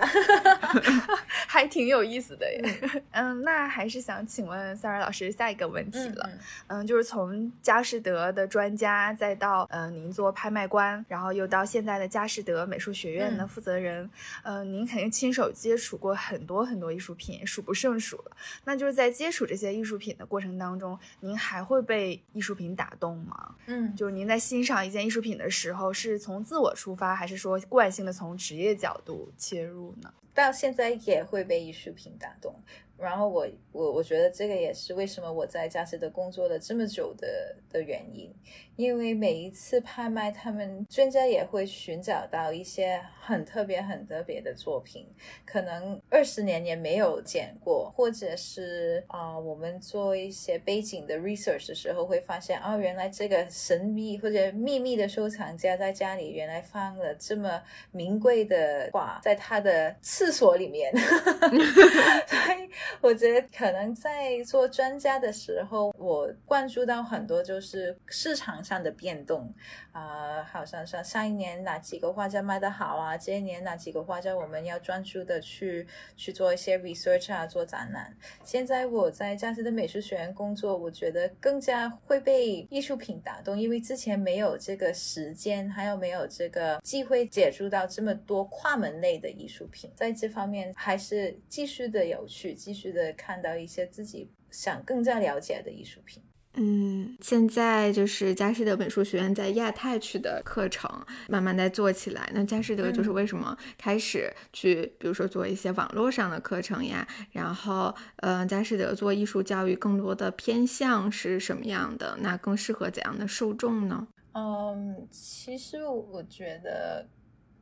[1.49, 2.61] 还挺有意思的耶。
[3.09, 6.29] 嗯，那还是想请问 Sarah 老师下一个问题了。
[6.67, 14.07] 嗯，就是从佳士得的专家，再到嗯您做拍卖官，然后又到现在的佳士得美术学院的负责人，
[14.43, 18.37] 嗯，您肯定亲手接触过很多很多艺术品，数不胜数了。
[18.65, 23.55] 那就是在接触这些艺术品的过程当中，您还会被艺术品打动吗？
[23.65, 24.19] 嗯，就是。
[24.19, 30.13] 您在欣赏一件艺术品的时候，是从自我出发，还是说惯性的从职业角度切入呢？
[30.33, 32.53] 到现在也会被艺术品打动。
[32.99, 38.33] 然后我我我觉得这个也是为什么我在佳士得工作了这么久的的原因，
[38.75, 45.07] 因为每一次拍卖，他们专家也会寻找到一些很特别、很特别的作品，
[45.45, 60.91] 可能二十年也没有见过，或者是啊，我们做一些背景的 research 的时候，会发现哦，原来这个神秘或者秘密的收藏家在家里原来放了这么名贵的画，在他的厕所里面，
[62.27, 62.69] 所以。
[63.01, 69.53] 我觉得可能在做专家的时候，我关注到很多就是市场上的变动
[69.91, 75.85] 啊，好像上上一年哪几个画家卖的好啊，这一年哪几个画家我们要专注的去
[76.15, 78.15] 去做一些 research 啊，做展览。
[78.43, 96.23] 现在我在加斯的美术学院工作，我觉得更加会被艺术品打动，因为之前没有这个时间，还有没有这个机会接触到这么多跨门类的艺术品，在这方面还是继续的有趣，继续的看到一些自己想更加了解的艺术品。
[96.55, 100.89] 嗯，现在就是佳士得美术学院在亚太区的课程
[101.27, 102.29] 慢慢在做起来。
[102.33, 107.07] 那佳士得就是为什么开始去，比如说做一些网络上的课程呀？
[107.31, 112.17] 然后，呃，佳士得做艺术教育更多的偏向是什么样的？
[112.19, 114.07] 那更适合怎样的受众呢？
[114.33, 117.07] 嗯，其实我觉得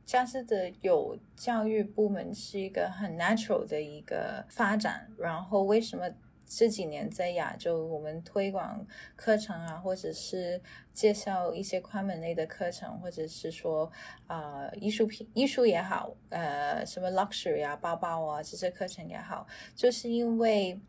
[0.08, 5.06] 佳士得有教育部门是一个很 natural 的一个发展。
[5.18, 6.08] 然后，为什么？
[6.46, 8.86] 这几年在亚洲，我们推广
[9.16, 10.58] 课程啊，或者是
[10.94, 13.92] 介绍一些宽门类的课程，或者是说
[14.26, 19.46] 啊艺术品、艺术也好，呃，什么 luxury 啊、包包啊这些课程也好，
[19.76, 20.80] 就是因为。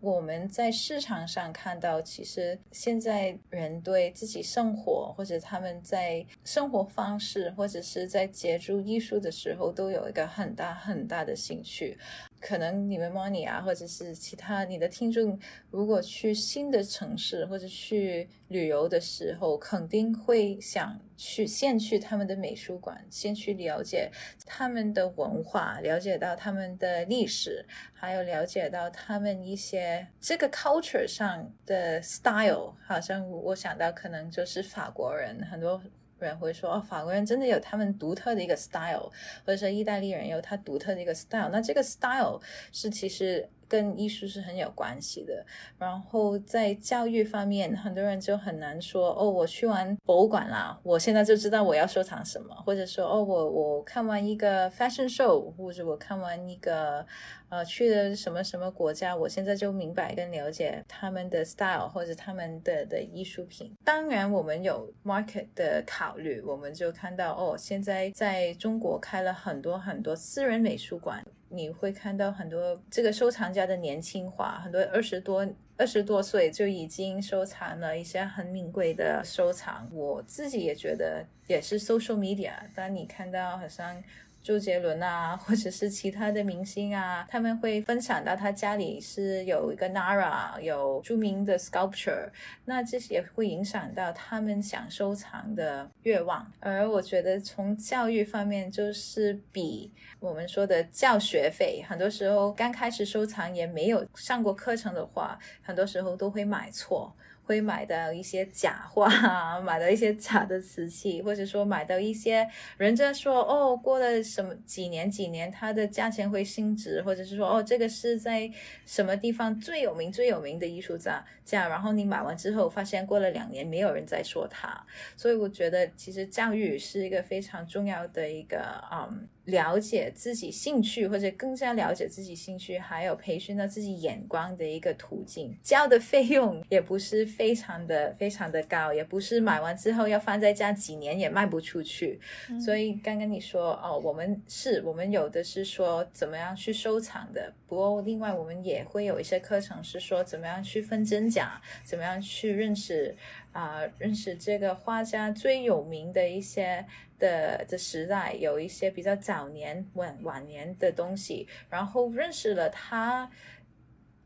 [0.00, 11.96] 我们在市场上看到，其实现在人对自己生活或者他们在生活方式，或者是在接触艺术的时候，都有一个很大很大的兴趣。
[12.40, 15.38] 可能你们 Money 啊，或者是其他你的听众，
[15.70, 24.10] 如果去新的城市或者去旅游的时候，肯定会想去先去他们的美术馆，先去了解
[24.46, 32.74] 他们的文化，了解到他们的历史，还有了解到他们一些这个 culture 上的 style。
[32.86, 35.80] 好像我想到可能就是法国人很多。
[36.26, 39.10] 人会说哦，法国人真的有他们独特的一个 style，
[39.44, 41.50] 或者说意大利人有他独特的一个 style。
[41.50, 42.40] 那这个 style
[42.72, 43.48] 是其实。
[43.70, 45.46] 跟艺术是很有关系的。
[45.78, 57.06] 然后在教育方面，很多人就很难说哦，我去完博物馆啦，我现在就知道我要收藏什么，或者说哦，我我看完一个 fashion show，或者我看完一个
[57.48, 63.72] 呃去了什么什么国家，我现在就明白跟了解他们的 style 或者他们的的艺术品。
[63.84, 71.24] 当然，我们有 market 的考虑，我们就看到哦，现在在中国开了很多很多私人美术馆。
[71.50, 75.46] 你会看到很多这个收藏家的年轻化，很多二十多
[75.76, 79.86] 二十多岁就已经收藏了一些很名贵的收藏。
[79.92, 84.02] 我自己也觉得也是 social media，当你看到好像。
[84.42, 92.30] 周杰伦啊，或者是其他的明星啊，他们会分享到他家里是有一个 Nara，有著名的 sculpture，
[92.64, 96.50] 那这些也会影响到他们想收藏的愿望。
[96.58, 107.14] 而我觉得从教育方面，就是比我们说的教学费，很多时候刚开始收藏也没有上过课程的话，很多时候都会买错。
[107.42, 118.50] 会买到一些假画，买到一些假的瓷器，或者说买到一些人家说哦，过了什么几年几年，它的价钱会升值，或者是说哦，这个是在
[118.86, 124.86] 什么地方最有名最有名的艺术家，这样，然后你买完之后发现过了两年没有人再说它，
[125.16, 129.28] 所以我觉得其实教育是一个非常重要的一个嗯。
[129.50, 135.54] 了解自己兴趣，或者更加了解自己兴趣，还有培训到自己眼光的一个途径。
[135.62, 142.18] 交的费用也不是非常的非常的高，也不是买完之后要放在家几年也卖不出去。
[142.64, 153.14] 所以刚刚你说哦，我们是我们有的是说怎么样去收藏的，不过另外我们也会有一些课程是说怎么样去分真假，怎么样去认识
[153.52, 156.86] 啊，认识这个画家最有名的一些。
[157.20, 163.30] 的的时代有一些比较早年晚晚年的东西，然后认识了他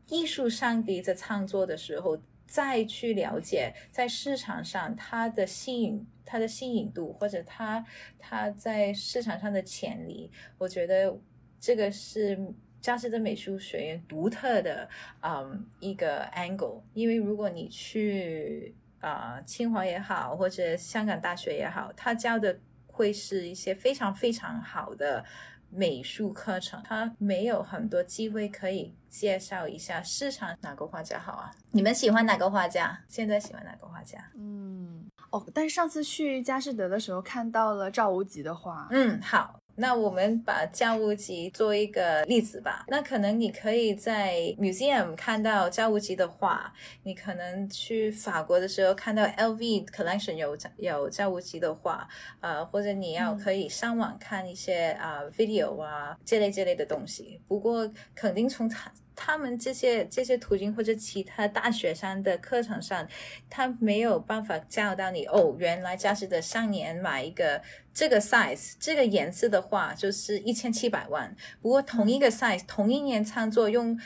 [0.07, 2.17] 艺术上的在创作的时候，
[2.47, 7.85] 再去了解在市场上它的吸引它的吸引度，或者他
[8.17, 11.19] 他在市场上的潜力，我觉得
[11.59, 12.39] 这个是
[12.79, 14.89] 加斯的美术学院独特的
[15.21, 18.73] 嗯一个 angle，因为如果你去
[19.09, 22.57] 啊清华也好，或者香港大学也好，他教的。
[22.97, 25.21] 会是一些非常非常好的
[25.69, 31.51] 美术课程，他没有很多机会可以介绍一下市场哪个画家好啊？
[31.71, 32.97] 你们喜欢哪个画家？
[33.09, 34.17] 现在喜欢哪个画家？
[34.37, 38.87] 嗯，哦，但是上次去佳士得的时候看到了赵无极的画。
[38.91, 39.59] 嗯，好。
[39.75, 42.85] 那我们把赵无极做一个例子吧。
[42.87, 46.73] 那可能你可以在 museum 看到赵无极的画，
[47.03, 52.07] 你可能去法国的时候看到 LV collection 有有赵无极的画，
[52.39, 57.41] 呃，或者你要可以上网看一些啊 video 啊这类这类的东西。
[57.47, 63.07] 不过肯定从他他们这些这些途径或者其他大学生的课程上，
[63.49, 67.61] 他没有办法教到你哦，原来佳士得上年买一个
[67.93, 73.99] 这个 size 这个颜色的话就是一千七百万，不过同一个 size 同一年创作用。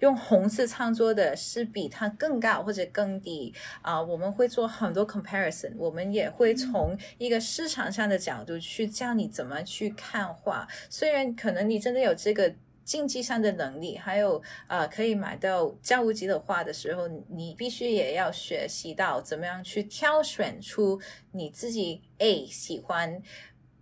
[0.00, 4.02] 用红色创作的是比它更高或者更低啊？
[4.02, 10.68] 我们会做很多 comparison，我们也会从一个市场上的角度去教你怎么去看画。
[10.90, 12.54] 虽然可能你真的有这个
[12.86, 20.98] 经济上的能力，还有呃可以买到教务级的画的时候，你必须也要学习到怎么样去挑选出
[21.32, 23.20] 你自己 A 喜欢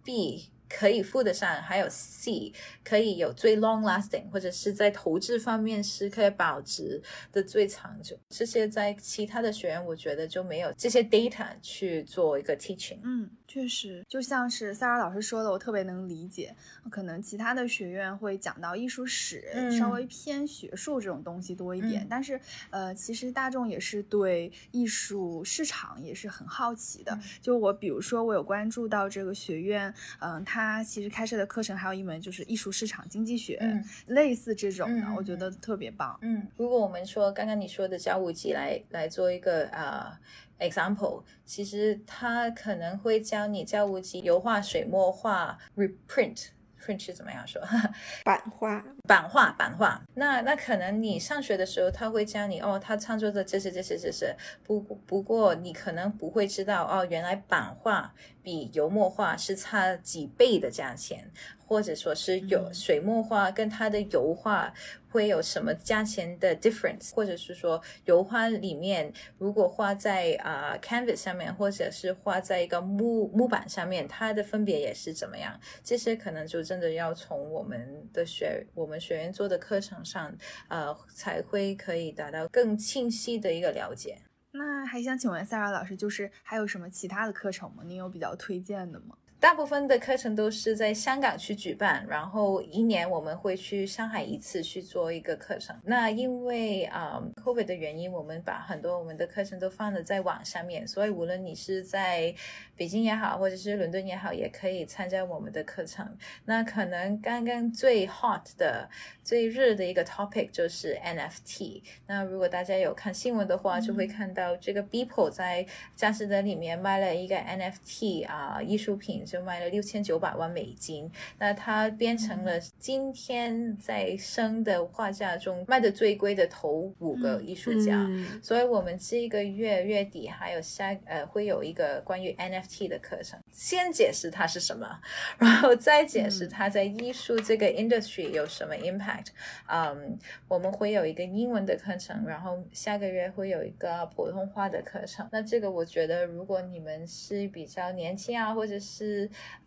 [0.03, 0.51] B。
[0.67, 2.53] 可以付得上，还有 C
[2.83, 7.01] 可以有最 long lasting，或者是在投资方面是可以保值
[7.31, 8.19] 的最长久。
[8.31, 12.99] 这些在其他的学员，我觉得就没有这些 data 去做一个 teaching。
[13.05, 13.31] 嗯。
[13.55, 16.53] 确实，就像是萨尔老师说的，我特别能理解。
[16.91, 19.45] 可能其他的学院会讲到艺术史，
[19.79, 22.05] 稍微偏学术这种东西多一点。
[22.11, 22.41] 但是，
[22.71, 27.17] 呃，其实大众也是对艺术市场也是很好奇的。
[27.41, 33.63] 就我，比如说，我有关注到这个学院，嗯，它其实开设的课程还有一门就是艺术市场经济学，
[34.09, 36.19] 类似这种的，我觉得特别棒。
[36.23, 40.19] 嗯，如果我们说刚刚你说的教五级来来做一个啊。
[40.59, 47.61] example，其实他可能会教你教无极油画、水墨画、reprint，print 是怎么样说？
[48.25, 50.03] 版画、版画、版画。
[50.15, 54.35] 那那可能你上学的时候他会教你哦，他创作的这些、这些、这些。
[54.63, 61.31] 不不过你可能不会知道哦，原来版画比油墨画是差几倍的价钱。
[61.67, 64.73] 或者说是有水墨画跟它的油画
[65.09, 75.59] 会有什么价钱的 difference，或者是说油画里面如果画在啊 canvas 上面，或者是画在一个木木板上面，它的分别也是怎么样？
[75.83, 80.37] 这些可能就真的要从我们的学我们学院做的课程上，
[80.69, 84.19] 呃，才会可以达到更清晰的一个了解。
[84.57, 87.83] 那还想请问萨拉老师，就是还有什么其他的课程吗？
[87.85, 89.17] 您有比较推荐的吗？
[89.45, 95.79] 大部分的课程都是在香港去举办，然后一年我们会去上海一次去做一个课程。
[95.85, 102.35] 那因为啊，COVID 的原因，我们把很多我们的课程都放了在网上面，所以无论你是在
[102.75, 106.17] 北京也好，或者是伦敦也好，也可以参加我们的课程。
[106.47, 108.89] 那可能刚刚最 hot 的、
[109.23, 111.83] 最热的一个 topic 就是 NFT。
[112.07, 119.23] 那如果大家有看新闻的话，就会看到这个 Beeple 在佳士得里面卖了一个 NFT 啊艺术品。
[119.35, 121.11] 就卖了六千九百万美金，
[121.41, 128.09] 那它变成了今天在生的画价中卖的最贵的头五个艺术家。
[128.41, 135.01] 所以，我们这个月月底还有下呃会有一个关于 NFT 的课程，先解释它是什么，
[135.37, 139.27] 然后再解释它在艺术这个 industry 有什么 impact。
[139.67, 140.17] 嗯，
[140.47, 145.29] 我们会有一个英文的课程，然后下个月会有一个普通话的课程。
[145.33, 149.14] 那这个我觉得，如果你们是比较年轻啊，或者是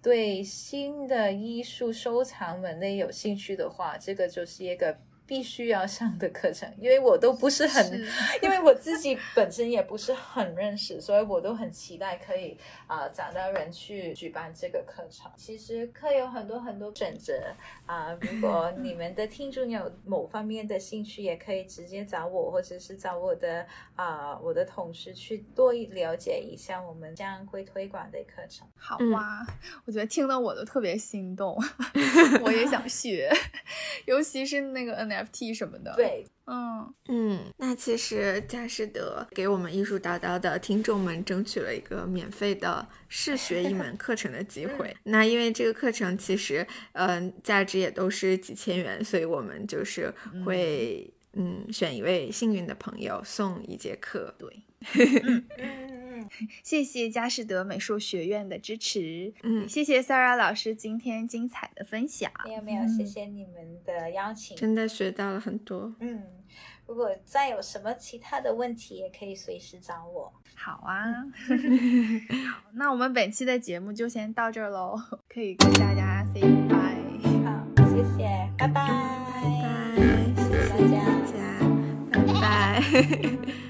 [0.02, 4.98] 对新的艺术收藏门类有兴趣的话，这个就是一个。
[5.28, 7.86] 必须要上的课程，因为我都不是很，
[8.41, 12.57] 因为我自己本身也不是很认识，所以我都很期待可以
[12.88, 15.30] 啊找到人去举办这个课程。
[15.36, 17.34] 其实课有很多很多选择
[17.86, 23.67] 啊，如果 你们的听众有某方面的兴趣，也可以直接找我，或者是找我的
[23.97, 28.65] 啊我的同事去多了解一下我们将会推广的课程。
[28.78, 29.45] 好啊，
[29.84, 31.61] 我觉得听得我都特别心动，
[32.41, 33.30] 我也想学，
[34.07, 35.16] 尤其是那个 N。
[35.26, 44.95] FT 什么的，对，嗯嗯，那其实佳士得给我们艺术叨叨的听众们争取了一个免费的试学一门课程的机会。
[45.03, 50.13] 那因为这个课程其实，嗯，价值也都是几千元，所以我们就是
[50.45, 54.34] 会，嗯，选一位幸运的朋友送一节课。
[54.38, 54.63] 对。
[56.63, 62.32] 谢谢佳士得美术学院的支持，嗯，谢谢 Sarah 老师今天精彩的分享。
[62.45, 65.93] 没有没有，谢谢你们的邀请，真的学到了很多。
[65.99, 66.23] 嗯，
[66.86, 70.34] 如果再有什么其他的问题，也可以随时找我。
[70.55, 71.05] 好啊，
[72.73, 74.99] 那我们本期的节目就先到这儿喽，
[75.30, 76.97] 可以跟大家 say bye。
[77.45, 79.95] 好，谢谢，拜拜，拜拜，
[80.71, 81.38] 谢谢大家，
[82.11, 83.66] 拜拜。